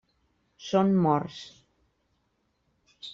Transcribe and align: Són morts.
Són 0.67 0.89
morts. 1.03 1.37